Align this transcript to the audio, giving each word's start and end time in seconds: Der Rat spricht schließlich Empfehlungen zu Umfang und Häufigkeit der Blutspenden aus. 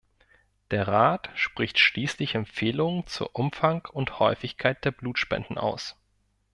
Der 0.71 0.87
Rat 0.87 1.29
spricht 1.35 1.77
schließlich 1.77 2.33
Empfehlungen 2.33 3.05
zu 3.05 3.27
Umfang 3.33 3.85
und 3.93 4.17
Häufigkeit 4.17 4.83
der 4.83 4.89
Blutspenden 4.89 5.59
aus. 5.59 5.95